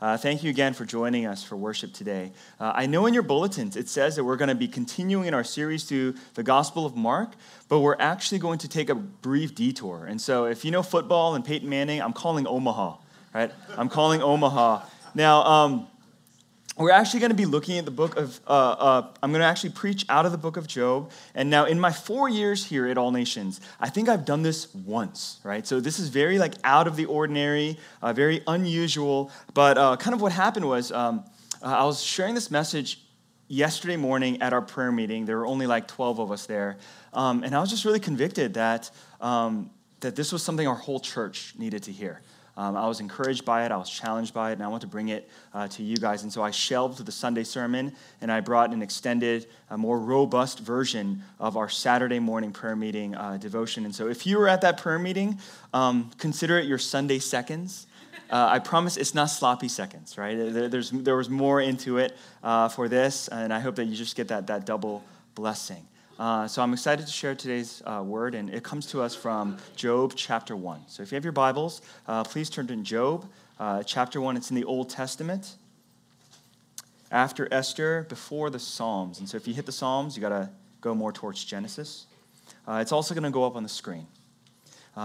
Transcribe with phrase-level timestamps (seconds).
[0.00, 2.30] Uh, thank you again for joining us for worship today.
[2.60, 5.34] Uh, I know in your bulletins it says that we're going to be continuing in
[5.34, 7.32] our series through the Gospel of Mark,
[7.68, 10.06] but we're actually going to take a brief detour.
[10.06, 12.96] And so, if you know football and Peyton Manning, I'm calling Omaha,
[13.34, 13.50] right?
[13.76, 14.82] I'm calling Omaha.
[15.16, 15.88] Now, um,
[16.78, 19.46] we're actually going to be looking at the book of, uh, uh, I'm going to
[19.46, 21.10] actually preach out of the book of Job.
[21.34, 24.72] And now, in my four years here at All Nations, I think I've done this
[24.74, 25.66] once, right?
[25.66, 29.32] So this is very like out of the ordinary, uh, very unusual.
[29.54, 31.24] But uh, kind of what happened was um,
[31.62, 33.00] I was sharing this message
[33.48, 35.24] yesterday morning at our prayer meeting.
[35.24, 36.78] There were only like 12 of us there.
[37.12, 38.90] Um, and I was just really convicted that,
[39.20, 39.70] um,
[40.00, 42.22] that this was something our whole church needed to hear.
[42.58, 44.88] Um, I was encouraged by it, I was challenged by it, and I want to
[44.88, 46.24] bring it uh, to you guys.
[46.24, 50.58] And so I shelved the Sunday sermon and I brought an extended, a more robust
[50.58, 53.84] version of our Saturday morning prayer meeting uh, devotion.
[53.84, 55.38] And so if you were at that prayer meeting,
[55.72, 57.86] um, consider it your Sunday seconds.
[58.28, 60.36] Uh, I promise it's not sloppy seconds, right?
[60.36, 63.94] There, there's, there was more into it uh, for this, and I hope that you
[63.94, 65.04] just get that, that double
[65.36, 65.86] blessing.
[66.18, 69.56] Uh, so I'm excited to share today's uh, word, and it comes to us from
[69.76, 70.80] Job chapter 1.
[70.88, 73.24] So if you have your Bibles, uh, please turn to Job
[73.60, 74.36] uh, chapter 1.
[74.36, 75.54] It's in the Old Testament.
[77.12, 79.20] After Esther, before the Psalms.
[79.20, 82.06] And so if you hit the Psalms, you got to go more towards Genesis.
[82.66, 84.06] Uh, it's also going to go up on the screen.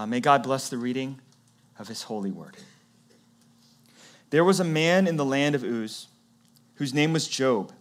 [0.08, 1.22] May God bless the reading
[1.78, 2.58] of his holy word.
[4.31, 6.08] There was a man in the land of Uz
[6.75, 7.72] whose name was Job,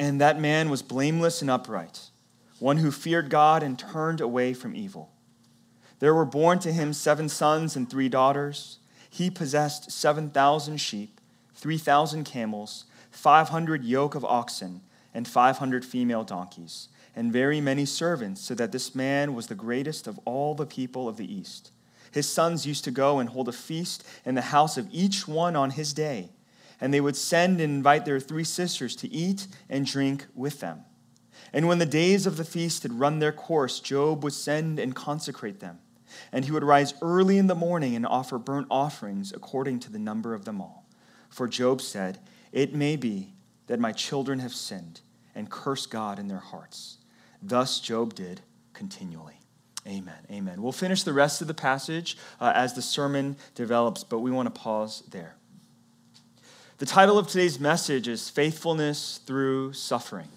[0.00, 2.08] and that man was blameless and upright
[2.58, 5.12] one who feared God and turned away from evil.
[5.98, 8.78] There were born to him seven sons and three daughters.
[9.10, 11.20] He possessed 7,000 sheep,
[11.54, 18.54] 3,000 camels, 500 yoke of oxen, and 500 female donkeys, and very many servants, so
[18.54, 21.72] that this man was the greatest of all the people of the East.
[22.12, 25.56] His sons used to go and hold a feast in the house of each one
[25.56, 26.30] on his day,
[26.80, 30.84] and they would send and invite their three sisters to eat and drink with them.
[31.52, 34.94] And when the days of the feast had run their course, Job would send and
[34.94, 35.78] consecrate them.
[36.32, 39.98] And he would rise early in the morning and offer burnt offerings according to the
[39.98, 40.86] number of them all.
[41.28, 42.18] For Job said,
[42.52, 43.34] It may be
[43.66, 45.00] that my children have sinned
[45.34, 46.98] and cursed God in their hearts.
[47.42, 48.40] Thus Job did
[48.72, 49.40] continually.
[49.86, 50.18] Amen.
[50.30, 50.60] Amen.
[50.60, 54.52] We'll finish the rest of the passage uh, as the sermon develops, but we want
[54.52, 55.36] to pause there.
[56.78, 60.28] The title of today's message is Faithfulness Through Suffering.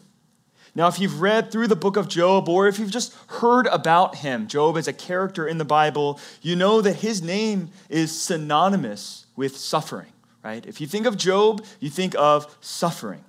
[0.73, 4.15] Now, if you've read through the book of Job, or if you've just heard about
[4.15, 9.25] him, Job as a character in the Bible, you know that his name is synonymous
[9.35, 10.65] with suffering, right?
[10.65, 13.23] If you think of Job, you think of suffering.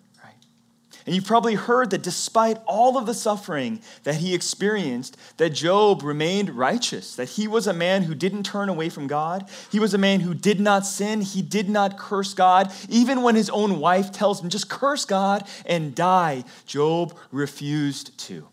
[1.05, 6.03] And you've probably heard that despite all of the suffering that he experienced, that Job
[6.03, 9.49] remained righteous, that he was a man who didn't turn away from God.
[9.71, 11.21] He was a man who did not sin.
[11.21, 12.73] He did not curse God.
[12.89, 18.47] Even when his own wife tells him, just curse God and die, Job refused to.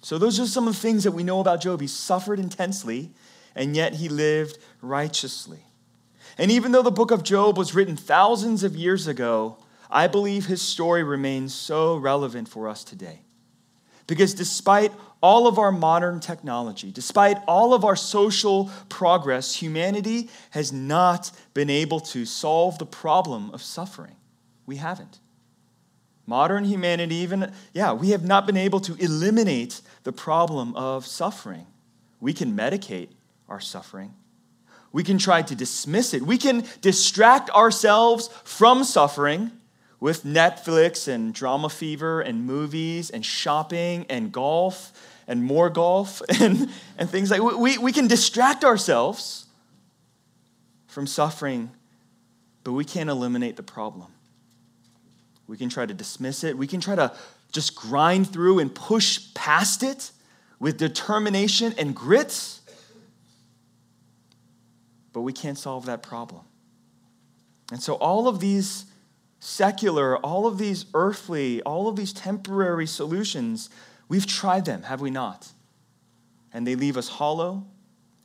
[0.00, 1.80] So, those are some of the things that we know about Job.
[1.80, 3.10] He suffered intensely,
[3.56, 5.58] and yet he lived righteously.
[6.38, 9.58] And even though the book of Job was written thousands of years ago,
[9.90, 13.20] I believe his story remains so relevant for us today.
[14.06, 20.72] Because despite all of our modern technology, despite all of our social progress, humanity has
[20.72, 24.16] not been able to solve the problem of suffering.
[24.66, 25.20] We haven't.
[26.26, 31.66] Modern humanity, even, yeah, we have not been able to eliminate the problem of suffering.
[32.20, 33.08] We can medicate
[33.48, 34.14] our suffering.
[34.92, 36.22] We can try to dismiss it.
[36.22, 39.52] We can distract ourselves from suffering
[40.00, 44.92] with Netflix and DramaFever and movies and shopping and golf
[45.26, 49.46] and more golf and, and things like we, we can distract ourselves
[50.86, 51.70] from suffering,
[52.64, 54.08] but we can't eliminate the problem.
[55.46, 56.56] We can try to dismiss it.
[56.56, 57.12] We can try to
[57.52, 60.10] just grind through and push past it
[60.58, 62.58] with determination and grit,
[65.12, 66.42] but we can't solve that problem.
[67.70, 68.86] And so all of these
[69.40, 73.70] secular, all of these earthly, all of these temporary solutions,
[74.08, 75.52] we've tried them, have we not?
[76.52, 77.66] And they leave us hollow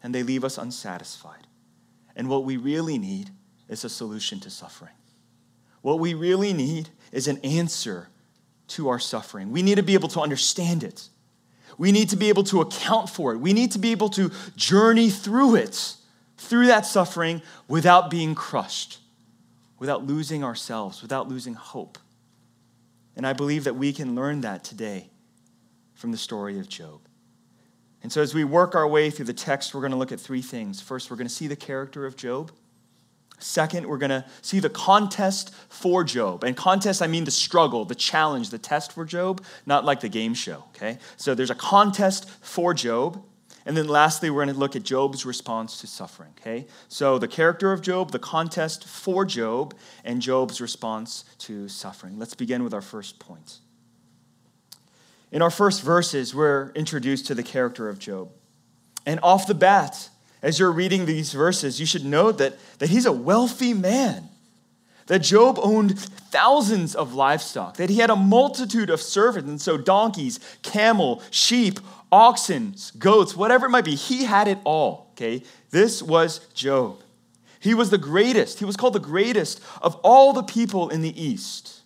[0.02, 1.48] and they leave us unsatisfied.
[2.16, 3.30] And what we really need
[3.68, 4.94] is a solution to suffering.
[5.82, 8.10] What we really need is an answer
[8.70, 9.52] to our suffering.
[9.52, 11.10] We need to be able to understand it.
[11.78, 13.38] We need to be able to account for it.
[13.38, 15.96] We need to be able to journey through it,
[16.38, 19.00] through that suffering, without being crushed
[19.84, 21.98] without losing ourselves, without losing hope.
[23.18, 25.10] And I believe that we can learn that today
[25.94, 27.02] from the story of Job.
[28.02, 30.22] And so, as we work our way through the text, we're going to look at
[30.22, 30.80] three things.
[30.80, 32.54] First, we're going to see the character of Job.
[33.40, 36.46] Second, we're going to see the contest for Job.
[36.46, 40.08] And contest, I mean the struggle, the challenge, the test for Job, not like the
[40.08, 40.98] game show, okay?
[41.18, 43.22] So there's a contest for Job.
[43.66, 46.68] And then lastly, we're going to look at Job's response to suffering, okay?
[46.90, 49.74] So the character of Job, the contest for Job,
[50.04, 52.20] and Job's response to suffering.
[52.20, 53.60] Let's begin with our first point.
[55.32, 58.32] In our first verses, we're introduced to the character of Job.
[59.06, 60.10] And off the bat,
[60.42, 64.30] as you're reading these verses, you should note that, that he's a wealthy man,
[65.08, 69.78] that Job owned thousands of livestock, that he had a multitude of servants, and so
[69.78, 71.80] donkeys, camel, sheep,
[72.12, 75.12] oxen, goats, whatever it might be, he had it all.
[75.14, 75.44] Okay?
[75.72, 77.02] This was Job.
[77.60, 78.60] He was the greatest.
[78.60, 81.82] He was called the greatest of all the people in the East.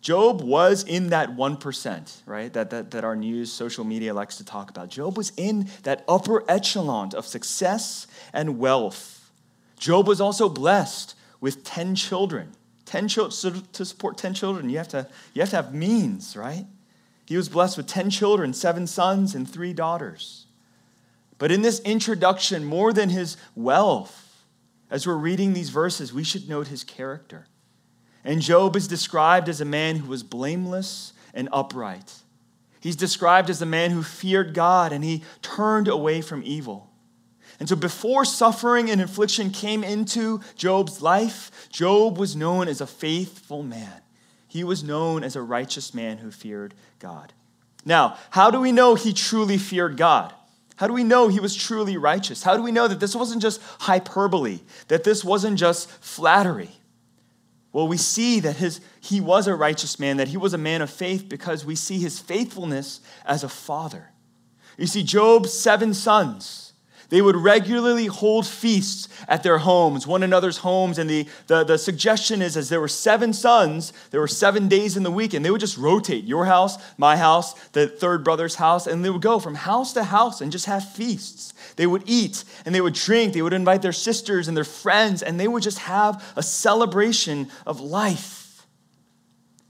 [0.00, 2.50] Job was in that 1%, right?
[2.54, 4.88] That, that, that our news, social media likes to talk about.
[4.88, 9.30] Job was in that upper echelon of success and wealth.
[9.78, 12.52] Job was also blessed with 10 children.
[12.86, 16.66] 10 children, to support 10 children, you have, to, you have to have means, right?
[17.26, 20.46] He was blessed with 10 children, seven sons, and three daughters.
[21.38, 24.44] But in this introduction, more than his wealth,
[24.90, 27.46] as we're reading these verses, we should note his character.
[28.24, 32.12] And Job is described as a man who was blameless and upright.
[32.80, 36.89] He's described as a man who feared God and he turned away from evil.
[37.60, 42.86] And so, before suffering and affliction came into Job's life, Job was known as a
[42.86, 44.00] faithful man.
[44.48, 47.32] He was known as a righteous man who feared God.
[47.84, 50.34] Now, how do we know he truly feared God?
[50.76, 52.42] How do we know he was truly righteous?
[52.42, 56.70] How do we know that this wasn't just hyperbole, that this wasn't just flattery?
[57.72, 60.82] Well, we see that his, he was a righteous man, that he was a man
[60.82, 64.08] of faith because we see his faithfulness as a father.
[64.78, 66.69] You see, Job's seven sons,
[67.10, 70.98] they would regularly hold feasts at their homes, one another's homes.
[70.98, 74.96] And the, the, the suggestion is as there were seven sons, there were seven days
[74.96, 78.54] in the week, and they would just rotate your house, my house, the third brother's
[78.54, 81.52] house, and they would go from house to house and just have feasts.
[81.76, 83.34] They would eat and they would drink.
[83.34, 87.48] They would invite their sisters and their friends, and they would just have a celebration
[87.66, 88.66] of life.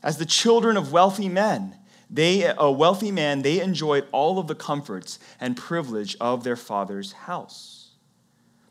[0.03, 1.77] As the children of wealthy men,
[2.11, 7.12] they, a wealthy man, they enjoyed all of the comforts and privilege of their father's
[7.12, 7.91] house.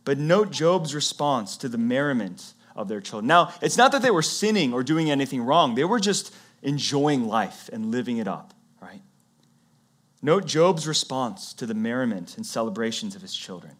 [0.04, 3.28] But note Job's response to the merriment of their children.
[3.28, 7.28] Now, it's not that they were sinning or doing anything wrong, they were just enjoying
[7.28, 9.02] life and living it up, right?
[10.22, 13.76] Note Job's response to the merriment and celebrations of his children.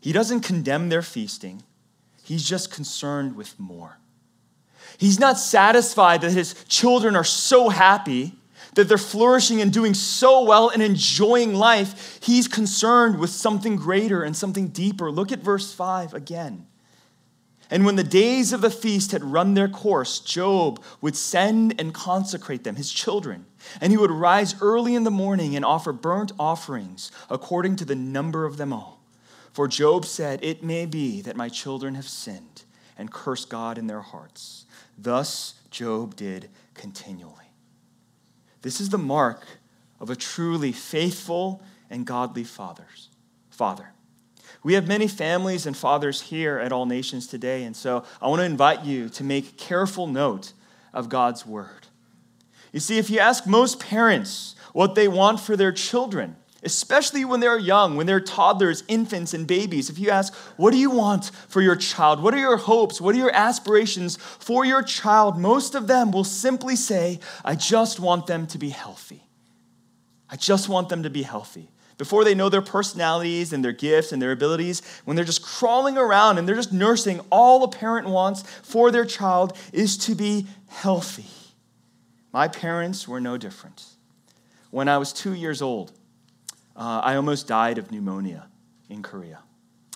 [0.00, 1.62] He doesn't condemn their feasting,
[2.24, 3.98] he's just concerned with more.
[4.98, 8.39] He's not satisfied that his children are so happy
[8.74, 14.22] that they're flourishing and doing so well and enjoying life, he's concerned with something greater
[14.22, 15.10] and something deeper.
[15.10, 16.66] Look at verse 5 again.
[17.70, 21.94] And when the days of the feast had run their course, Job would send and
[21.94, 23.46] consecrate them, his children.
[23.80, 27.94] And he would rise early in the morning and offer burnt offerings according to the
[27.94, 29.00] number of them all.
[29.52, 32.64] For Job said, It may be that my children have sinned
[32.98, 34.66] and cursed God in their hearts.
[34.98, 37.39] Thus Job did continually.
[38.62, 39.44] This is the mark
[39.98, 43.08] of a truly faithful and godly fathers,
[43.50, 43.92] father.
[44.62, 48.40] We have many families and fathers here at All Nations today, and so I want
[48.40, 50.52] to invite you to make careful note
[50.92, 51.86] of God's word.
[52.72, 57.40] You see, if you ask most parents what they want for their children, especially when
[57.40, 59.88] they're young, when they're toddlers, infants, and babies.
[59.88, 62.22] If you ask, What do you want for your child?
[62.22, 63.00] What are your hopes?
[63.00, 65.38] What are your aspirations for your child?
[65.38, 69.22] Most of them will simply say, I just want them to be healthy.
[70.28, 71.70] I just want them to be healthy.
[71.98, 75.98] Before they know their personalities and their gifts and their abilities, when they're just crawling
[75.98, 80.46] around and they're just nursing, all a parent wants for their child is to be
[80.68, 81.26] healthy.
[82.32, 83.84] My parents were no different.
[84.70, 85.92] When I was two years old,
[86.76, 88.46] uh, I almost died of pneumonia
[88.88, 89.40] in Korea.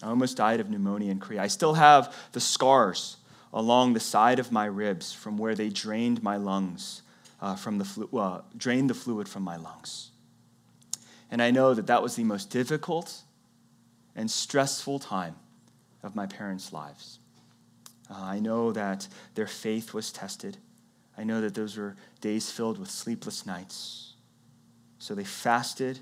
[0.03, 1.43] I almost died of pneumonia in Korea.
[1.43, 3.17] I still have the scars
[3.53, 7.03] along the side of my ribs from where they drained my lungs,
[7.41, 10.11] uh, from the flu- uh, drained the fluid from my lungs.
[11.31, 13.23] And I know that that was the most difficult
[14.15, 15.37] and stressful time
[16.03, 17.19] of my parents' lives.
[18.11, 20.59] Uh, I know that their faith was tested.
[21.17, 24.15] I know that those were days filled with sleepless nights.
[24.99, 26.01] So they fasted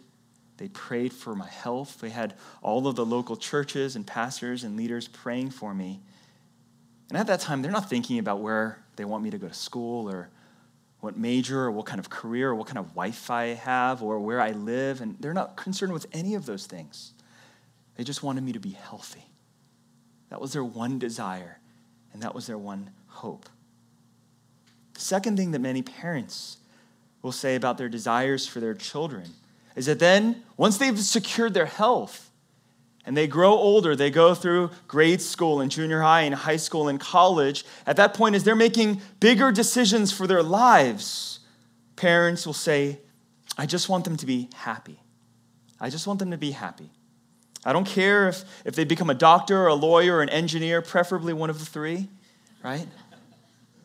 [0.59, 2.01] they prayed for my health.
[2.01, 6.01] They had all of the local churches and pastors and leaders praying for me.
[7.09, 9.55] And at that time, they're not thinking about where they want me to go to
[9.55, 10.31] school or
[11.01, 14.21] what major or what kind of career or what kind of wife I have or
[14.21, 15.01] where I live.
[15.01, 17.13] And they're not concerned with any of those things.
[17.97, 19.25] They just wanted me to be healthy.
[20.31, 21.59] That was their one desire,
[22.13, 23.49] and that was their one hope.
[24.95, 26.59] The second thing that many parents
[27.21, 29.31] will say about their desires for their children
[29.77, 32.31] is that then, once they've secured their health,
[33.05, 36.89] and they grow older, they go through grade school and junior high and high school
[36.89, 37.65] and college.
[37.85, 41.41] At that point, as they're making bigger decisions for their lives,
[41.97, 43.01] parents will say,
[43.59, 45.01] I just want them to be happy.
[45.81, 46.91] I just want them to be happy.
[47.65, 50.81] I don't care if, if they become a doctor or a lawyer or an engineer,
[50.81, 52.09] preferably one of the three,
[52.63, 52.87] right?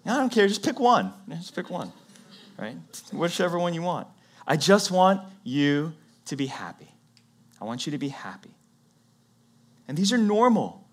[0.06, 1.12] I don't care, just pick one.
[1.30, 1.92] Just pick one,
[2.58, 2.78] right?
[3.12, 4.08] Whichever one you want.
[4.48, 5.94] I just want you
[6.26, 6.88] to be happy.
[7.60, 8.56] I want you to be happy.
[9.88, 10.86] And these are normal,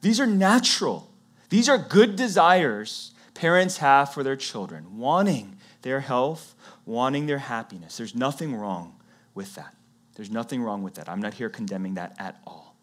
[0.00, 1.10] these are natural,
[1.48, 6.54] these are good desires parents have for their children, wanting their health,
[6.86, 7.96] wanting their happiness.
[7.96, 8.94] There's nothing wrong
[9.34, 9.74] with that.
[10.14, 11.08] There's nothing wrong with that.
[11.08, 12.76] I'm not here condemning that at all.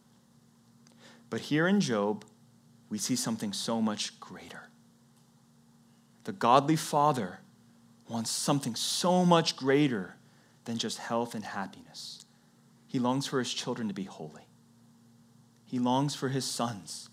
[1.30, 2.26] But here in Job,
[2.90, 4.64] we see something so much greater.
[6.24, 7.40] The godly father
[8.10, 10.16] wants something so much greater
[10.66, 12.26] than just health and happiness.
[12.88, 14.48] He longs for his children to be holy.
[15.66, 17.10] He longs for his sons.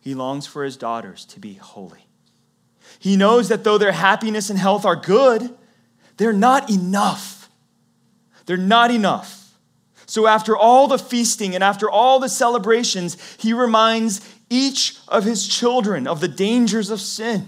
[0.00, 2.06] He longs for his daughters to be holy.
[2.98, 5.54] He knows that though their happiness and health are good,
[6.16, 7.50] they're not enough.
[8.46, 9.54] They're not enough.
[10.06, 15.48] So, after all the feasting and after all the celebrations, he reminds each of his
[15.48, 17.46] children of the dangers of sin.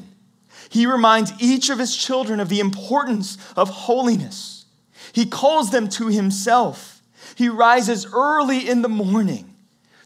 [0.69, 4.65] He reminds each of his children of the importance of holiness.
[5.13, 7.03] He calls them to himself.
[7.35, 9.55] He rises early in the morning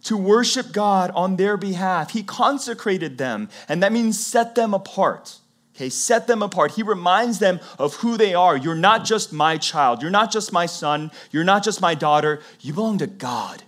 [0.05, 2.11] to worship God on their behalf.
[2.11, 5.39] He consecrated them, and that means set them apart.
[5.75, 6.73] Okay, set them apart.
[6.73, 8.57] He reminds them of who they are.
[8.57, 10.03] You're not just my child.
[10.03, 11.11] You're not just my son.
[11.31, 12.41] You're not just my daughter.
[12.61, 13.63] You belong to God.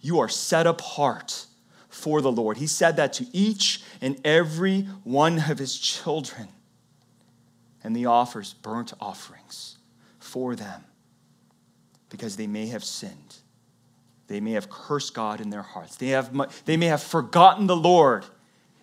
[0.00, 1.46] You are set apart
[1.92, 2.56] for the Lord.
[2.56, 6.48] He said that to each and every one of his children.
[7.84, 9.76] And he offers burnt offerings
[10.18, 10.84] for them
[12.08, 13.36] because they may have sinned.
[14.26, 15.96] They may have cursed God in their hearts.
[15.96, 16.32] They, have,
[16.64, 18.24] they may have forgotten the Lord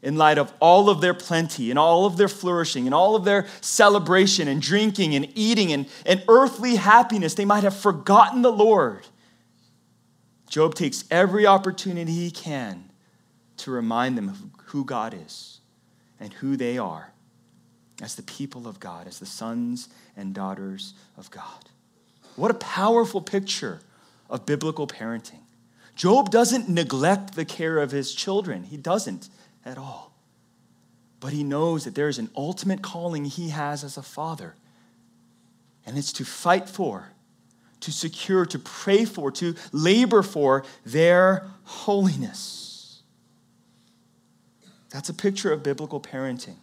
[0.04, 3.26] in light of all of their plenty and all of their flourishing and all of
[3.26, 7.34] their celebration and drinking and eating and, and earthly happiness.
[7.34, 9.08] They might have forgotten the Lord.
[10.48, 12.89] Job takes every opportunity he can
[13.60, 15.60] to remind them of who God is
[16.20, 17.14] and who they are
[18.02, 21.70] as the people of God, as the sons and daughters of God.
[22.36, 23.82] What a powerful picture
[24.30, 25.42] of biblical parenting.
[25.96, 29.30] Job doesn't neglect the care of his children, he doesn't
[29.66, 30.14] at all.
[31.20, 34.56] But he knows that there is an ultimate calling he has as a father,
[35.86, 37.10] and it's to fight for,
[37.82, 42.69] to secure, to pray for, to labor for their holiness.
[44.90, 46.58] That's a picture of biblical parenting.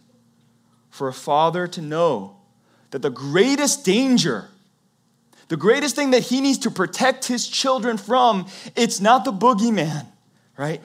[0.89, 2.37] For a father to know
[2.91, 4.49] that the greatest danger
[5.47, 10.05] the greatest thing that he needs to protect his children from, it's not the boogeyman,
[10.57, 10.81] right?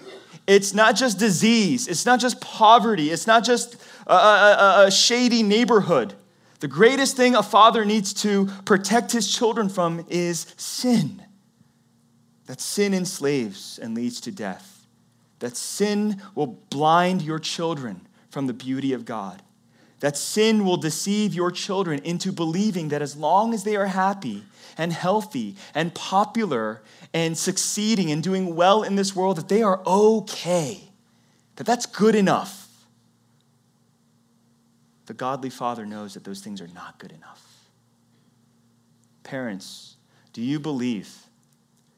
[0.47, 1.89] It's not just disease.
[1.89, 3.11] It's not just poverty.
[3.11, 6.15] It's not just a, a, a, shady neighborhood.
[6.61, 11.23] The greatest thing a father needs to protect his children from is sin.
[12.47, 14.72] That sin enslaves and leads to death.
[15.43, 19.43] That sin will blind your children from the beauty of God.
[19.99, 24.45] That sin will deceive your children into believing that as long as they are happy,
[24.79, 26.83] and healthy and popular
[27.13, 30.81] and succeeding and doing well in this world, that they are okay,
[31.57, 32.69] that that's good enough.
[35.07, 37.45] The godly father knows that those things are not good enough.
[39.25, 39.97] Parents,
[40.33, 41.27] do you believe?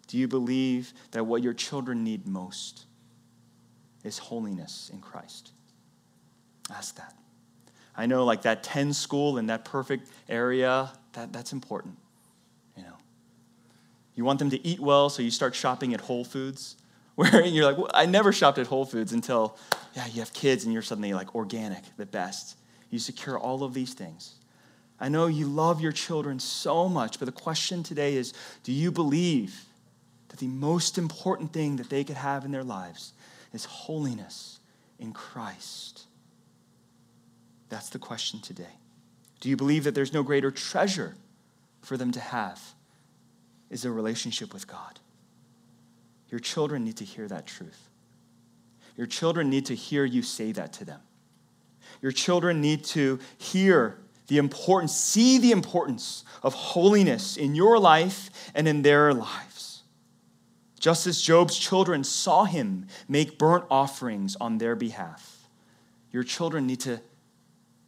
[0.08, 2.86] Do you believe that what your children need most
[4.04, 5.52] is holiness in Christ?
[6.70, 7.14] Ask that.
[7.96, 11.96] I know, like that 10 school in that perfect area, that, that's important.
[12.76, 12.96] You know,
[14.14, 16.76] you want them to eat well, so you start shopping at Whole Foods.
[17.14, 19.56] Where you're like, well, I never shopped at Whole Foods until,
[19.94, 22.56] yeah, you have kids and you're suddenly like organic, the best.
[22.90, 24.34] You secure all of these things.
[24.98, 28.32] I know you love your children so much, but the question today is
[28.64, 29.64] do you believe
[30.28, 33.12] that the most important thing that they could have in their lives
[33.54, 34.60] is holiness
[34.98, 36.04] in Christ?
[37.68, 38.78] That's the question today.
[39.40, 41.14] Do you believe that there's no greater treasure
[41.84, 42.60] for them to have
[43.70, 45.00] is a relationship with God.
[46.30, 47.88] Your children need to hear that truth.
[48.96, 51.00] Your children need to hear you say that to them.
[52.00, 58.30] Your children need to hear the importance, see the importance of holiness in your life
[58.54, 59.53] and in their lives.
[60.84, 65.48] Just as Job's children saw him make burnt offerings on their behalf.
[66.12, 67.00] Your children need to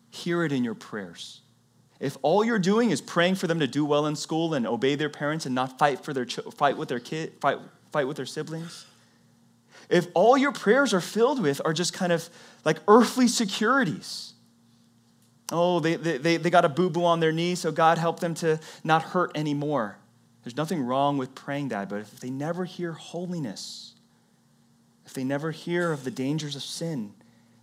[0.09, 1.43] hear it in your prayers.
[2.00, 4.95] If all you're doing is praying for them to do well in school and obey
[4.95, 7.59] their parents and not fight for their fight with their kid fight
[7.93, 8.87] fight with their siblings,
[9.91, 12.31] if all your prayers are filled with are just kind of
[12.65, 14.33] like earthly securities.
[15.53, 18.33] Oh, they, they, they got a boo boo on their knee, so God help them
[18.37, 19.99] to not hurt anymore.
[20.47, 23.95] There's nothing wrong with praying that, but if they never hear holiness,
[25.05, 27.15] if they never hear of the dangers of sin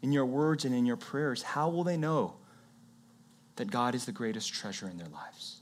[0.02, 2.34] in your words and in your prayers, how will they know
[3.56, 5.62] that God is the greatest treasure in their lives?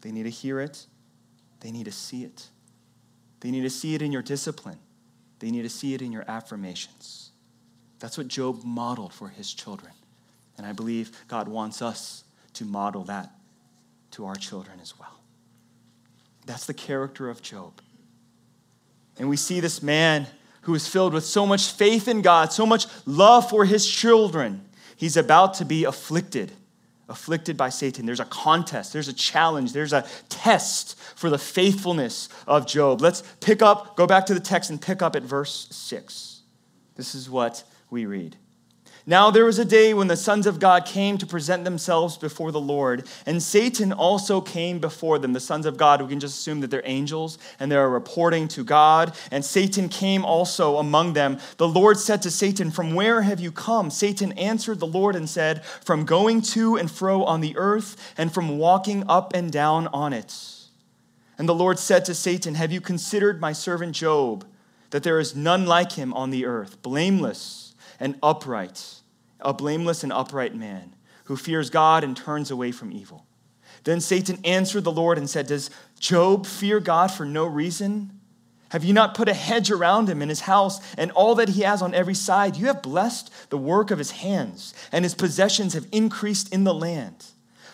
[0.00, 0.84] They need to hear it,
[1.60, 2.48] they need to see it.
[3.38, 4.80] They need to see it in your discipline.
[5.38, 7.30] They need to see it in your affirmations.
[8.00, 9.92] That's what Job modeled for his children.
[10.58, 12.24] And I believe God wants us
[12.54, 13.30] to model that
[14.10, 15.19] to our children as well.
[16.46, 17.80] That's the character of Job.
[19.18, 20.26] And we see this man
[20.62, 24.66] who is filled with so much faith in God, so much love for his children.
[24.96, 26.52] He's about to be afflicted,
[27.08, 28.06] afflicted by Satan.
[28.06, 33.00] There's a contest, there's a challenge, there's a test for the faithfulness of Job.
[33.00, 36.42] Let's pick up, go back to the text and pick up at verse 6.
[36.96, 38.36] This is what we read.
[39.10, 42.52] Now there was a day when the sons of God came to present themselves before
[42.52, 45.32] the Lord, and Satan also came before them.
[45.32, 48.62] The sons of God, we can just assume that they're angels and they're reporting to
[48.62, 51.40] God, and Satan came also among them.
[51.56, 53.90] The Lord said to Satan, From where have you come?
[53.90, 58.32] Satan answered the Lord and said, From going to and fro on the earth, and
[58.32, 60.32] from walking up and down on it.
[61.36, 64.46] And the Lord said to Satan, Have you considered my servant Job,
[64.90, 68.98] that there is none like him on the earth, blameless and upright?
[69.42, 70.94] A blameless and upright man
[71.24, 73.26] who fears God and turns away from evil.
[73.84, 78.20] Then Satan answered the Lord and said, Does Job fear God for no reason?
[78.70, 81.62] Have you not put a hedge around him and his house and all that he
[81.62, 82.56] has on every side?
[82.56, 86.74] You have blessed the work of his hands, and his possessions have increased in the
[86.74, 87.26] land.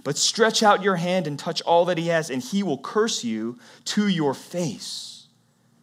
[0.04, 3.24] But stretch out your hand and touch all that he has, and he will curse
[3.24, 5.26] you to your face.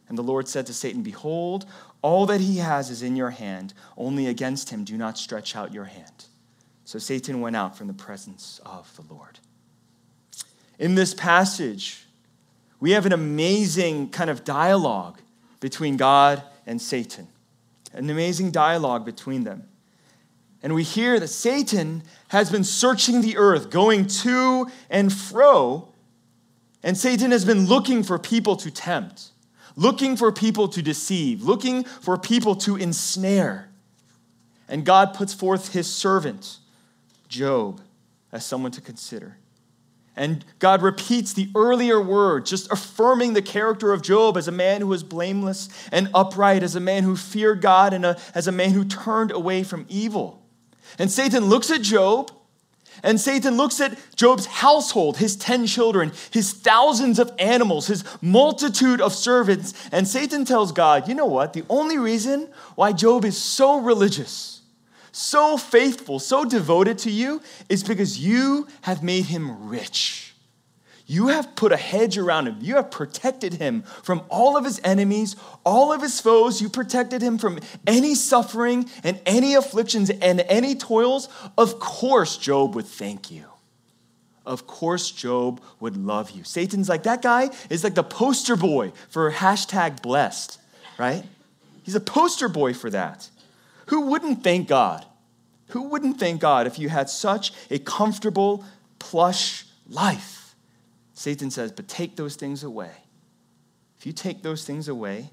[0.07, 1.65] And the Lord said to Satan, Behold,
[2.03, 3.73] all that he has is in your hand.
[3.97, 6.25] Only against him do not stretch out your hand.
[6.85, 9.39] So Satan went out from the presence of the Lord.
[10.77, 12.05] In this passage,
[12.79, 15.21] we have an amazing kind of dialogue
[15.61, 17.29] between God and Satan,
[17.93, 19.69] an amazing dialogue between them.
[20.61, 25.89] And we hear that Satan has been searching the earth, going to and fro,
[26.83, 29.32] and Satan has been looking for people to tempt
[29.75, 33.69] looking for people to deceive, looking for people to ensnare.
[34.67, 36.57] And God puts forth his servant,
[37.27, 37.81] Job,
[38.31, 39.37] as someone to consider.
[40.15, 44.81] And God repeats the earlier word, just affirming the character of Job as a man
[44.81, 48.51] who was blameless and upright, as a man who feared God, and a, as a
[48.51, 50.43] man who turned away from evil.
[50.99, 52.31] And Satan looks at Job
[53.03, 59.01] and Satan looks at Job's household, his 10 children, his thousands of animals, his multitude
[59.01, 59.73] of servants.
[59.91, 61.51] And Satan tells God, you know what?
[61.51, 64.61] The only reason why Job is so religious,
[65.11, 70.32] so faithful, so devoted to you is because you have made him rich.
[71.05, 72.57] You have put a hedge around him.
[72.61, 75.35] You have protected him from all of his enemies,
[75.65, 76.61] all of his foes.
[76.61, 81.27] You protected him from any suffering and any afflictions and any toils.
[81.57, 83.45] Of course, Job would thank you.
[84.45, 86.43] Of course, Job would love you.
[86.43, 90.59] Satan's like, that guy is like the poster boy for hashtag blessed,
[90.97, 91.23] right?
[91.83, 93.29] He's a poster boy for that.
[93.87, 95.05] Who wouldn't thank God?
[95.69, 98.63] Who wouldn't thank God if you had such a comfortable,
[98.99, 100.42] plush life?
[101.13, 102.91] Satan says, but take those things away.
[103.97, 105.29] If you take those things away,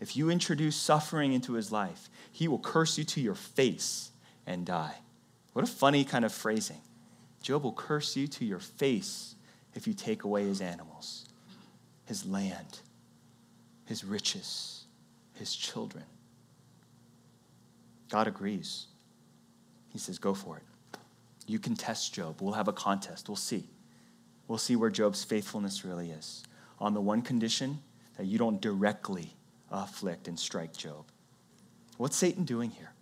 [0.00, 4.10] if you introduce suffering into his life, he will curse you to your face
[4.46, 4.94] and die.
[5.52, 6.80] What a funny kind of phrasing.
[7.42, 9.34] Job will curse you to your face
[9.74, 11.26] if you take away his animals,
[12.06, 12.80] his land,
[13.86, 14.84] his riches,
[15.34, 16.04] his children.
[18.08, 18.86] God agrees.
[19.90, 20.62] He says, Go for it.
[21.46, 22.40] You can test Job.
[22.40, 23.28] We'll have a contest.
[23.28, 23.64] We'll see
[24.48, 26.42] we'll see where Job's faithfulness really is.
[26.80, 27.80] On the one condition
[28.16, 29.34] that you don't directly
[29.70, 31.04] afflict and strike Job.
[31.98, 32.92] What's Satan doing here?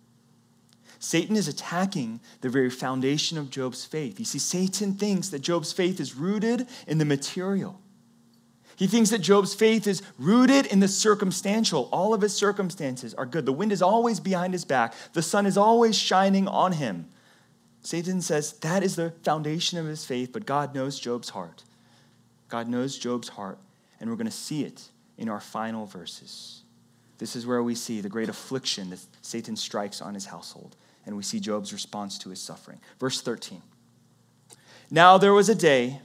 [0.99, 4.19] Satan is attacking the very foundation of Job's faith.
[4.19, 7.79] You see, Satan thinks that Job's faith is rooted in the material.
[8.75, 11.89] He thinks that Job's faith is rooted in the circumstantial.
[11.91, 13.45] All of his circumstances are good.
[13.45, 17.09] The wind is always behind his back, the sun is always shining on him.
[17.87, 21.63] Satan says that is the foundation of his faith, but God knows Job's heart.
[22.49, 23.59] God knows Job's heart,
[24.01, 26.63] and we're going to see it in our final verses.
[27.17, 31.15] This is where we see the great affliction that Satan strikes on his household, and
[31.15, 32.81] we see Job's response to his suffering.
[32.99, 33.61] Verse 13.
[34.91, 36.01] Now there was a day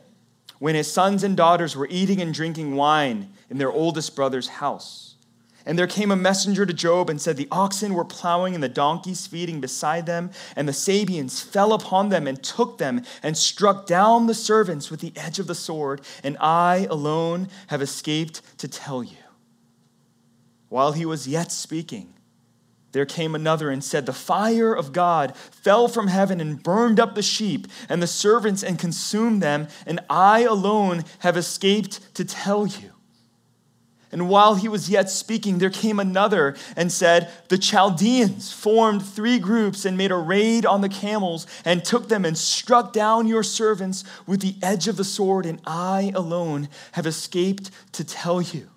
[0.60, 5.11] when his sons and daughters were eating and drinking wine in their oldest brother's house.
[5.64, 8.68] And there came a messenger to Job and said, The oxen were plowing and the
[8.68, 13.86] donkeys feeding beside them, and the Sabeans fell upon them and took them and struck
[13.86, 18.68] down the servants with the edge of the sword, and I alone have escaped to
[18.68, 19.16] tell you.
[20.68, 22.14] While he was yet speaking,
[22.92, 27.14] there came another and said, The fire of God fell from heaven and burned up
[27.14, 32.66] the sheep and the servants and consumed them, and I alone have escaped to tell
[32.66, 32.91] you.
[34.12, 39.38] And while he was yet speaking, there came another and said, The Chaldeans formed three
[39.38, 43.42] groups and made a raid on the camels and took them and struck down your
[43.42, 48.68] servants with the edge of the sword, and I alone have escaped to tell you.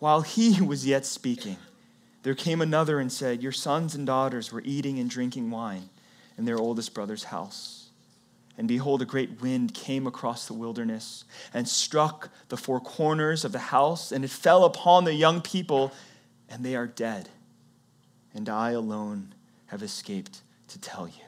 [0.00, 1.58] While he was yet speaking,
[2.24, 5.90] there came another and said, Your sons and daughters were eating and drinking wine
[6.36, 7.79] in their oldest brother's house.
[8.58, 13.52] And behold, a great wind came across the wilderness and struck the four corners of
[13.52, 15.92] the house, and it fell upon the young people,
[16.48, 17.28] and they are dead.
[18.34, 19.34] And I alone
[19.66, 21.24] have escaped to tell you.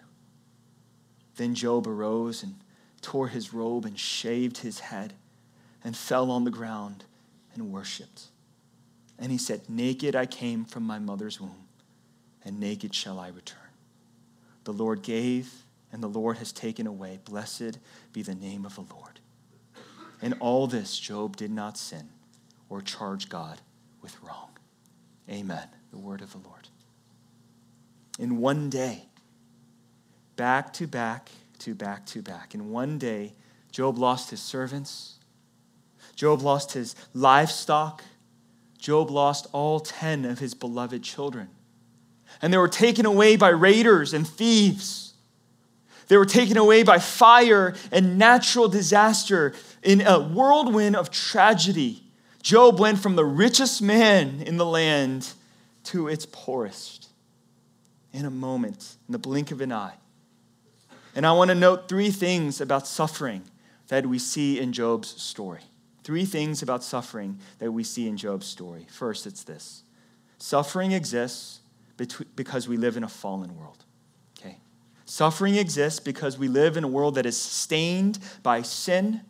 [1.36, 2.56] Then Job arose and
[3.00, 5.14] tore his robe and shaved his head
[5.84, 7.04] and fell on the ground
[7.54, 8.24] and worshiped.
[9.18, 11.68] And he said, Naked I came from my mother's womb,
[12.44, 13.58] and naked shall I return.
[14.64, 15.52] The Lord gave
[15.92, 17.20] and the Lord has taken away.
[17.24, 17.78] Blessed
[18.12, 19.20] be the name of the Lord.
[20.22, 22.08] In all this, Job did not sin
[22.68, 23.60] or charge God
[24.00, 24.50] with wrong.
[25.28, 25.68] Amen.
[25.90, 26.68] The word of the Lord.
[28.18, 29.06] In one day,
[30.36, 33.34] back to back to back to back, in one day,
[33.70, 35.18] Job lost his servants.
[36.14, 38.02] Job lost his livestock.
[38.78, 41.48] Job lost all 10 of his beloved children.
[42.40, 45.11] And they were taken away by raiders and thieves.
[46.12, 52.02] They were taken away by fire and natural disaster in a whirlwind of tragedy.
[52.42, 55.32] Job went from the richest man in the land
[55.84, 57.08] to its poorest
[58.12, 59.94] in a moment, in the blink of an eye.
[61.14, 63.44] And I want to note three things about suffering
[63.88, 65.62] that we see in Job's story.
[66.04, 68.86] Three things about suffering that we see in Job's story.
[68.90, 69.82] First, it's this
[70.36, 71.60] suffering exists
[72.36, 73.86] because we live in a fallen world.
[75.12, 79.20] Suffering exists because we live in a world that is stained by sin.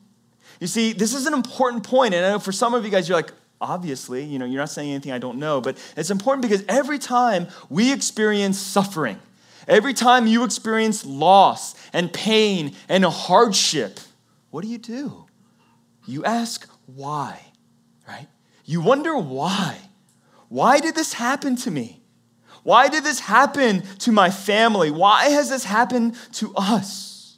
[0.61, 3.09] You see, this is an important point, and I know for some of you guys,
[3.09, 6.43] you're like, obviously, you know, you're not saying anything I don't know, but it's important
[6.43, 9.19] because every time we experience suffering,
[9.67, 13.99] every time you experience loss and pain and hardship,
[14.53, 15.27] what do you do?
[16.07, 17.41] You ask why,
[18.07, 18.29] right?
[18.65, 19.79] You wonder why.
[20.49, 22.02] Why did this happen to me?
[22.63, 24.91] Why did this happen to my family?
[24.91, 27.37] Why has this happened to us?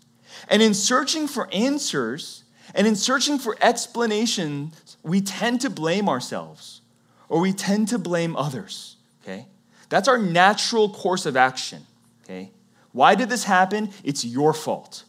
[0.49, 6.83] And in searching for answers and in searching for explanations, we tend to blame ourselves
[7.29, 8.97] or we tend to blame others.
[9.23, 9.47] Okay?
[9.89, 11.87] That's our natural course of action.
[12.25, 12.51] Okay?
[12.93, 13.91] Why did this happen?
[14.03, 15.05] It's your fault.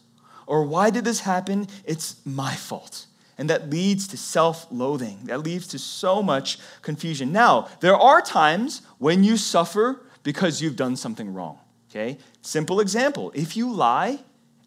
[0.46, 1.68] Or why did this happen?
[1.84, 3.06] It's my fault.
[3.38, 5.18] And that leads to self loathing.
[5.24, 7.32] That leads to so much confusion.
[7.32, 11.56] Now, there are times when you suffer because you've done something wrong.
[11.88, 12.18] Okay?
[12.42, 14.18] Simple example if you lie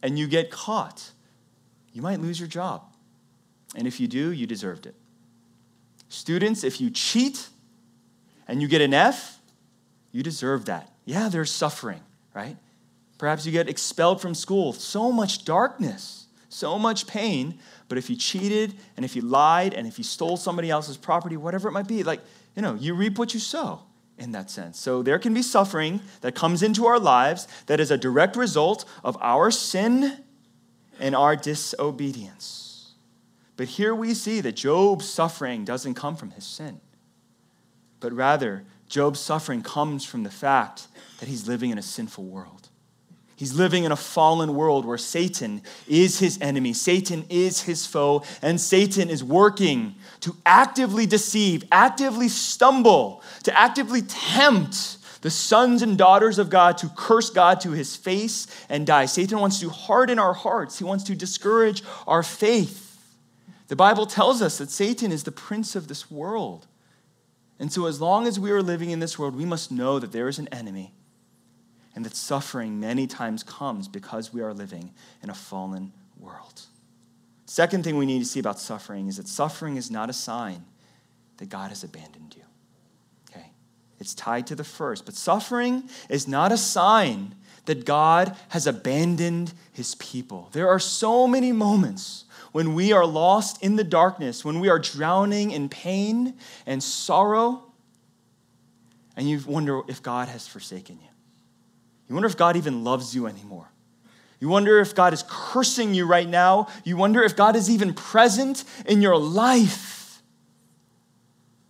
[0.01, 1.11] and you get caught,
[1.91, 2.81] you might lose your job.
[3.75, 4.95] And if you do, you deserved it.
[6.07, 7.49] Students, if you cheat
[8.47, 9.41] and you get an F,
[10.13, 10.93] you deserve that.
[11.03, 11.99] Yeah, there's suffering,
[12.33, 12.55] right?
[13.17, 14.71] Perhaps you get expelled from school.
[14.71, 17.59] So much darkness, so much pain.
[17.89, 21.35] But if you cheated and if you lied and if you stole somebody else's property,
[21.35, 22.21] whatever it might be, like,
[22.55, 23.83] you know, you reap what you sow
[24.19, 24.79] in that sense.
[24.79, 28.85] So there can be suffering that comes into our lives that is a direct result
[29.03, 30.23] of our sin
[30.99, 32.93] and our disobedience.
[33.57, 36.79] But here we see that Job's suffering doesn't come from his sin,
[37.99, 40.87] but rather, Job's suffering comes from the fact
[41.19, 42.68] that he's living in a sinful world.
[43.39, 48.21] He's living in a fallen world where Satan is his enemy, Satan is his foe,
[48.41, 55.97] and Satan is working to actively deceive, actively stumble, to actively tempt the sons and
[55.97, 59.05] daughters of God to curse God to his face and die.
[59.05, 63.01] Satan wants to harden our hearts, he wants to discourage our faith.
[63.69, 66.67] The Bible tells us that Satan is the prince of this world.
[67.57, 70.11] And so, as long as we are living in this world, we must know that
[70.11, 70.93] there is an enemy
[71.99, 76.61] and that suffering many times comes because we are living in a fallen world.
[77.45, 80.63] Second thing we need to see about suffering is that suffering is not a sign
[81.39, 82.43] that God has abandoned you.
[83.29, 83.51] Okay?
[83.99, 85.03] It's tied to the first.
[85.03, 87.35] But suffering is not a sign
[87.65, 90.47] that God has abandoned his people.
[90.53, 94.79] There are so many moments when we are lost in the darkness, when we are
[94.79, 96.35] drowning in pain
[96.65, 97.73] and sorrow,
[99.17, 101.08] and you wonder if God has forsaken you.
[102.09, 103.69] You wonder if God even loves you anymore.
[104.39, 106.67] You wonder if God is cursing you right now.
[106.83, 110.21] You wonder if God is even present in your life.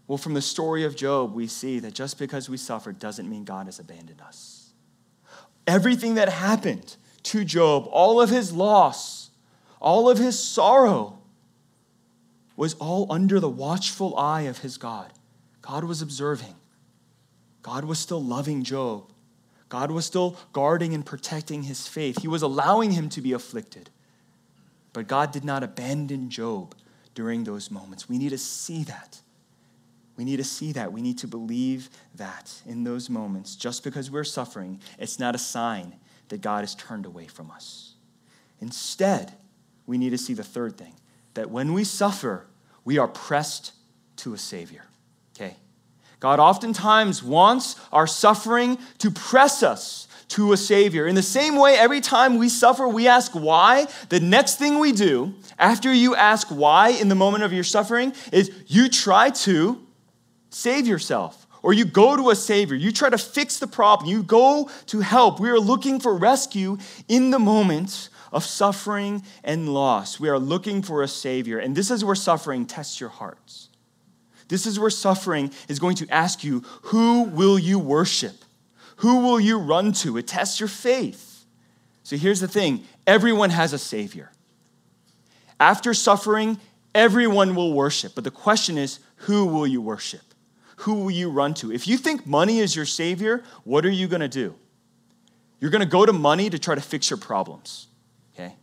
[0.07, 3.43] Well, from the story of Job, we see that just because we suffer doesn't mean
[3.43, 4.71] God has abandoned us.
[5.67, 9.29] Everything that happened to Job, all of his loss,
[9.79, 11.19] all of his sorrow,
[12.55, 15.11] was all under the watchful eye of his God.
[15.61, 16.55] God was observing,
[17.61, 19.11] God was still loving Job.
[19.69, 22.21] God was still guarding and protecting his faith.
[22.21, 23.91] He was allowing him to be afflicted.
[24.93, 26.75] But God did not abandon Job
[27.13, 28.09] during those moments.
[28.09, 29.21] We need to see that.
[30.17, 30.91] We need to see that.
[30.91, 33.55] We need to believe that in those moments.
[33.55, 35.95] Just because we're suffering, it's not a sign
[36.27, 37.93] that God has turned away from us.
[38.59, 39.33] Instead,
[39.85, 40.93] we need to see the third thing
[41.35, 42.47] that when we suffer,
[42.83, 43.73] we are pressed
[44.17, 44.83] to a Savior.
[46.19, 51.07] God oftentimes wants our suffering to press us to a Savior.
[51.07, 53.87] In the same way, every time we suffer, we ask why.
[54.09, 58.13] The next thing we do after you ask why in the moment of your suffering
[58.31, 59.81] is you try to
[60.49, 61.47] save yourself.
[61.61, 62.75] Or you go to a Savior.
[62.75, 64.09] You try to fix the problem.
[64.09, 65.39] You go to help.
[65.39, 66.77] We are looking for rescue
[67.07, 70.19] in the moment of suffering and loss.
[70.19, 71.59] We are looking for a Savior.
[71.59, 73.68] And this is where suffering tests your hearts.
[74.49, 78.43] This is where suffering is going to ask you who will you worship?
[78.97, 80.17] Who will you run to?
[80.17, 81.45] It tests your faith.
[82.03, 84.31] So here's the thing everyone has a Savior.
[85.59, 86.57] After suffering,
[86.95, 88.15] everyone will worship.
[88.15, 90.21] But the question is who will you worship?
[90.77, 91.71] Who will you run to?
[91.71, 94.55] If you think money is your Savior, what are you going to do?
[95.59, 97.87] You're going to go to money to try to fix your problems.
[98.33, 98.55] Okay?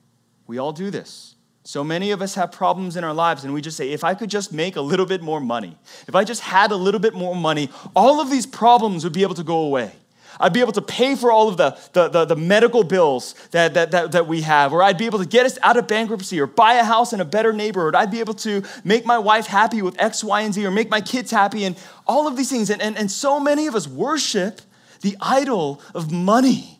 [0.46, 1.35] We all do this.
[1.66, 4.14] So many of us have problems in our lives, and we just say, if I
[4.14, 5.76] could just make a little bit more money,
[6.06, 9.22] if I just had a little bit more money, all of these problems would be
[9.22, 9.90] able to go away.
[10.38, 13.74] I'd be able to pay for all of the, the, the, the, medical bills that,
[13.74, 16.40] that, that, that we have, or I'd be able to get us out of bankruptcy,
[16.40, 17.96] or buy a house in a better neighborhood.
[17.96, 20.88] I'd be able to make my wife happy with X, Y, and Z, or make
[20.88, 21.76] my kids happy, and
[22.06, 22.70] all of these things.
[22.70, 24.60] And, and, and so many of us worship
[25.00, 26.78] the idol of money.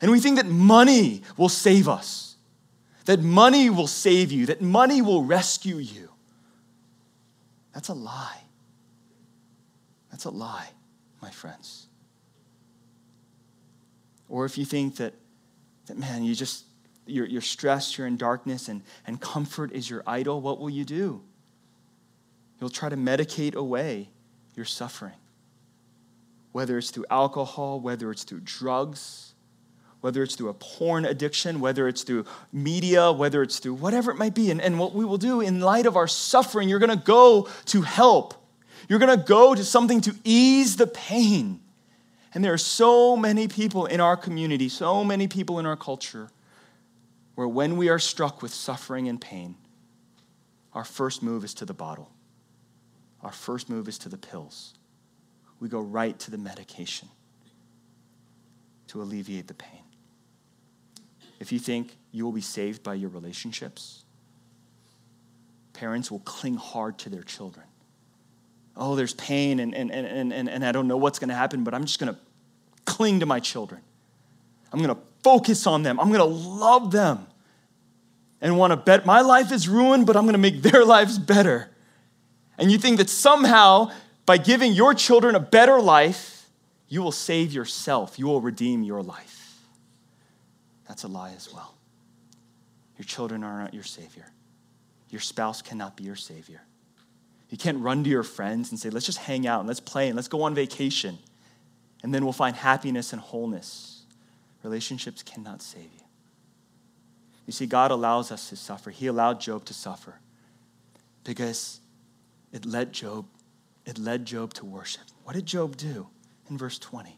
[0.00, 2.25] And we think that money will save us
[3.06, 6.10] that money will save you, that money will rescue you.
[7.72, 8.42] That's a lie.
[10.10, 10.68] That's a lie,
[11.22, 11.86] my friends.
[14.28, 15.14] Or if you think that,
[15.86, 16.64] that man, you just,
[17.06, 20.84] you're, you're stressed, you're in darkness, and, and comfort is your idol, what will you
[20.84, 21.22] do?
[22.60, 24.08] You'll try to medicate away
[24.56, 25.12] your suffering.
[26.52, 29.25] Whether it's through alcohol, whether it's through drugs,
[30.06, 34.16] whether it's through a porn addiction, whether it's through media, whether it's through whatever it
[34.16, 34.52] might be.
[34.52, 37.48] And, and what we will do in light of our suffering, you're going to go
[37.64, 38.34] to help.
[38.88, 41.58] You're going to go to something to ease the pain.
[42.32, 46.30] And there are so many people in our community, so many people in our culture,
[47.34, 49.56] where when we are struck with suffering and pain,
[50.72, 52.12] our first move is to the bottle.
[53.24, 54.74] Our first move is to the pills.
[55.58, 57.08] We go right to the medication
[58.86, 59.80] to alleviate the pain
[61.40, 64.04] if you think you will be saved by your relationships,
[65.72, 67.66] parents will cling hard to their children.
[68.76, 71.64] Oh, there's pain and, and, and, and, and I don't know what's going to happen,
[71.64, 72.18] but I'm just going to
[72.84, 73.80] cling to my children.
[74.72, 75.98] I'm going to focus on them.
[75.98, 77.26] I'm going to love them
[78.40, 81.18] and want to bet my life is ruined, but I'm going to make their lives
[81.18, 81.70] better.
[82.58, 83.90] And you think that somehow,
[84.24, 86.48] by giving your children a better life,
[86.88, 89.35] you will save yourself, you will redeem your life.
[90.88, 91.74] That's a lie as well.
[92.96, 94.26] Your children are not your Savior.
[95.10, 96.62] Your spouse cannot be your Savior.
[97.48, 100.08] You can't run to your friends and say, let's just hang out and let's play
[100.08, 101.18] and let's go on vacation,
[102.02, 104.02] and then we'll find happiness and wholeness.
[104.62, 106.04] Relationships cannot save you.
[107.46, 108.90] You see, God allows us to suffer.
[108.90, 110.18] He allowed Job to suffer
[111.22, 111.80] because
[112.52, 113.26] it led Job,
[113.84, 115.02] it led Job to worship.
[115.22, 116.08] What did Job do
[116.50, 117.16] in verse 20?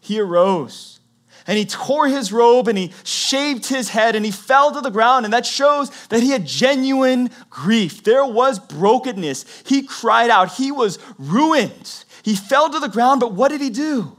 [0.00, 0.98] He arose
[1.46, 4.90] and he tore his robe and he shaved his head and he fell to the
[4.90, 5.24] ground.
[5.24, 8.04] And that shows that he had genuine grief.
[8.04, 9.62] There was brokenness.
[9.66, 10.54] He cried out.
[10.54, 12.04] He was ruined.
[12.22, 14.16] He fell to the ground, but what did he do?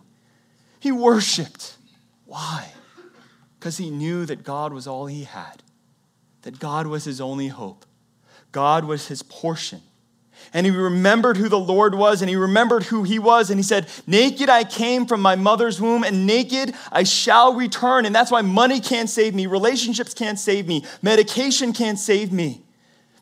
[0.80, 1.78] He worshiped.
[2.26, 2.72] Why?
[3.60, 5.64] Because he knew that God was all he had,
[6.42, 7.86] that God was his only hope,
[8.52, 9.82] God was his portion.
[10.52, 13.64] And he remembered who the Lord was, and he remembered who he was, and he
[13.64, 18.06] said, Naked I came from my mother's womb, and naked I shall return.
[18.06, 22.64] And that's why money can't save me, relationships can't save me, medication can't save me.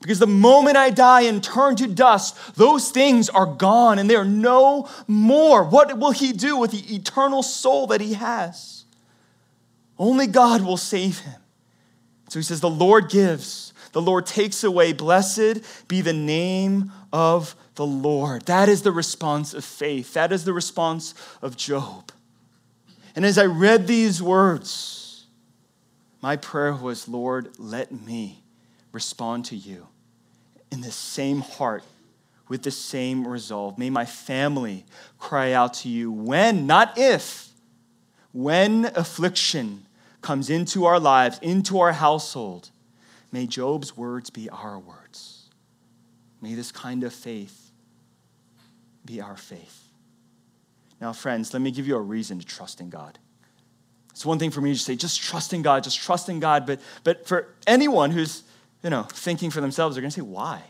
[0.01, 4.25] Because the moment I die and turn to dust, those things are gone and they're
[4.25, 5.63] no more.
[5.63, 8.85] What will he do with the eternal soul that he has?
[9.99, 11.39] Only God will save him.
[12.29, 14.93] So he says, The Lord gives, the Lord takes away.
[14.93, 18.45] Blessed be the name of the Lord.
[18.45, 20.13] That is the response of faith.
[20.13, 22.11] That is the response of Job.
[23.15, 25.25] And as I read these words,
[26.21, 28.43] my prayer was, Lord, let me
[28.91, 29.87] respond to you
[30.71, 31.83] in the same heart
[32.47, 33.77] with the same resolve.
[33.77, 34.85] May my family
[35.17, 37.49] cry out to you when, not if,
[38.33, 39.85] when affliction
[40.21, 42.69] comes into our lives, into our household.
[43.31, 45.00] May Job's words be our words.
[46.41, 47.71] May this kind of faith
[49.05, 49.89] be our faith.
[50.99, 53.17] Now, friends, let me give you a reason to trust in God.
[54.11, 56.65] It's one thing for me to say, just trust in God, just trust in God.
[56.65, 58.43] But, but for anyone who's,
[58.83, 60.61] you know, thinking for themselves, they're going to say, why?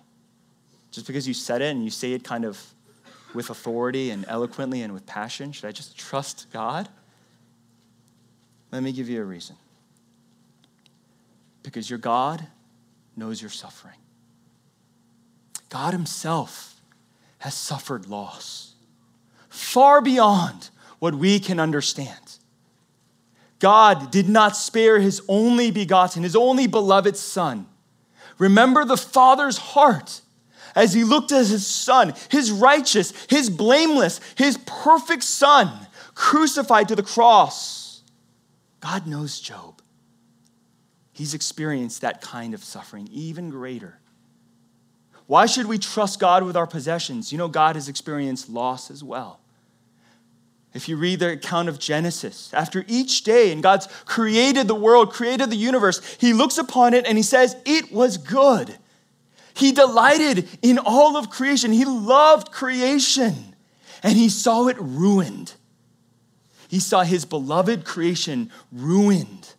[0.92, 2.62] Just because you said it and you say it kind of
[3.34, 6.88] with authority and eloquently and with passion, should I just trust God?
[8.72, 9.56] Let me give you a reason.
[11.64, 12.46] Because your God
[13.16, 13.96] knows your suffering.
[15.72, 16.76] God Himself
[17.40, 18.76] has suffered loss
[19.50, 22.38] far beyond what we can understand.
[23.60, 27.68] God did not spare His only begotten, His only beloved Son.
[28.38, 30.22] Remember the Father's heart
[30.76, 35.72] as He looked at His Son, His righteous, His blameless, His perfect Son,
[36.16, 38.02] crucified to the cross.
[38.82, 39.82] God knows Job.
[41.14, 44.01] He's experienced that kind of suffering, even greater.
[45.32, 47.32] Why should we trust God with our possessions?
[47.32, 49.40] You know, God has experienced loss as well.
[50.74, 55.14] If you read the account of Genesis, after each day, and God's created the world,
[55.14, 58.78] created the universe, He looks upon it and He says, It was good.
[59.54, 61.72] He delighted in all of creation.
[61.72, 63.56] He loved creation,
[64.04, 65.54] and He saw it ruined.
[66.68, 69.54] He saw His beloved creation ruined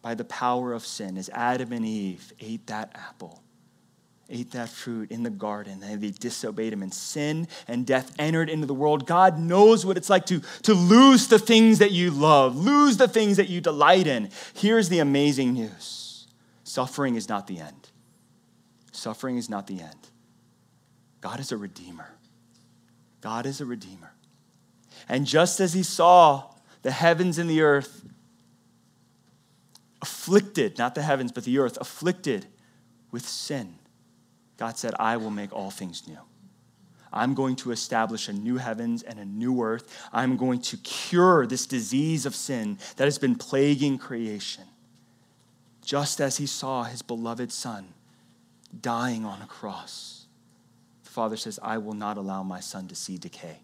[0.00, 3.42] by the power of sin as Adam and Eve ate that apple,
[4.30, 8.48] ate that fruit in the garden, and they disobeyed him, and sin and death entered
[8.48, 9.06] into the world.
[9.06, 13.08] God knows what it's like to, to lose the things that you love, lose the
[13.08, 14.30] things that you delight in.
[14.54, 16.26] Here's the amazing news
[16.64, 17.90] suffering is not the end.
[18.92, 20.10] Suffering is not the end.
[21.20, 22.12] God is a redeemer.
[23.20, 24.12] God is a redeemer.
[25.08, 28.04] And just as he saw the heavens and the earth
[30.02, 32.46] afflicted, not the heavens, but the earth, afflicted
[33.10, 33.74] with sin,
[34.60, 36.18] God said, I will make all things new.
[37.10, 40.08] I'm going to establish a new heavens and a new earth.
[40.12, 44.64] I'm going to cure this disease of sin that has been plaguing creation.
[45.82, 47.94] Just as he saw his beloved son
[48.78, 50.26] dying on a cross,
[51.04, 53.60] the Father says, I will not allow my son to see decay.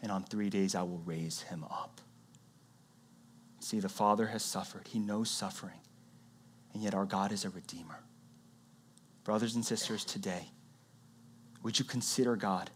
[0.00, 2.00] And on three days, I will raise him up.
[3.58, 5.80] See, the Father has suffered, He knows suffering,
[6.72, 7.98] and yet our God is a Redeemer.
[9.24, 10.50] Brothers and sisters, today,
[11.62, 12.70] would you consider God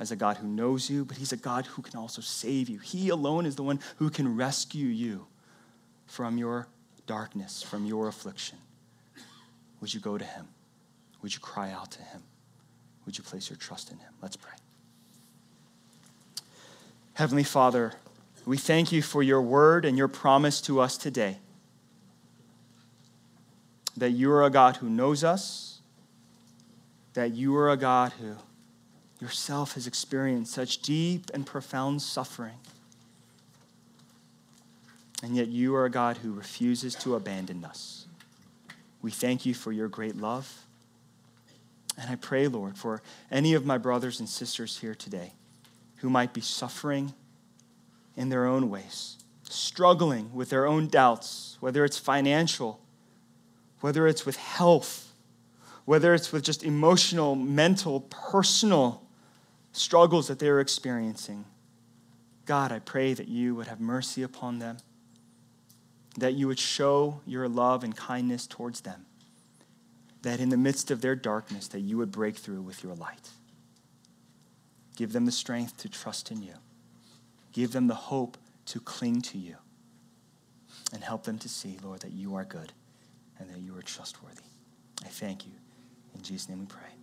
[0.00, 2.78] as a God who knows you, but He's a God who can also save you?
[2.78, 5.26] He alone is the one who can rescue you
[6.06, 6.66] from your
[7.06, 8.58] darkness, from your affliction.
[9.80, 10.48] Would you go to Him?
[11.20, 12.22] Would you cry out to Him?
[13.04, 14.12] Would you place your trust in Him?
[14.22, 14.54] Let's pray.
[17.14, 17.92] Heavenly Father,
[18.46, 21.38] we thank you for your word and your promise to us today
[23.96, 25.80] that you are a God who knows us,
[27.14, 28.36] that you are a God who
[29.20, 32.58] yourself has experienced such deep and profound suffering.
[35.22, 38.06] And yet you are a God who refuses to abandon us.
[39.00, 40.66] We thank you for your great love.
[41.98, 45.32] And I pray, Lord, for any of my brothers and sisters here today
[45.98, 47.14] who might be suffering
[48.16, 49.16] in their own ways,
[49.48, 52.80] struggling with their own doubts, whether it's financial,
[53.80, 55.12] whether it's with health,
[55.84, 59.02] whether it's with just emotional, mental, personal
[59.72, 61.44] struggles that they're experiencing.
[62.44, 64.78] God, I pray that you would have mercy upon them,
[66.16, 69.06] that you would show your love and kindness towards them,
[70.22, 73.30] that in the midst of their darkness, that you would break through with your light.
[74.96, 76.54] Give them the strength to trust in you.
[77.52, 79.56] Give them the hope to cling to you.
[80.92, 82.72] And help them to see, Lord, that you are good
[83.38, 84.42] and that you are trustworthy.
[85.04, 85.52] I thank you.
[86.14, 86.94] In Jesus' name we pray.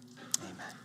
[0.43, 0.82] Amen.